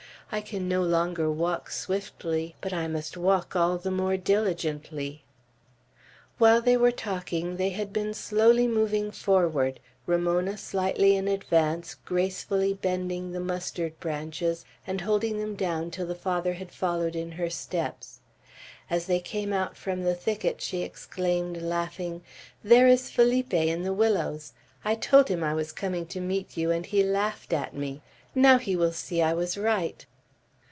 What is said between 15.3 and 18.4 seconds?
them down till the Father had followed in her steps.